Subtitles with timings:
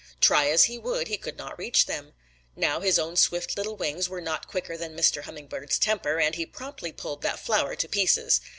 [0.19, 2.13] Try as he would he could not reach them.
[2.55, 5.25] Now his own swift little wings were not quicker than Mr.
[5.25, 8.41] Hummingbird's temper, and he promptly pulled that flower to pieces.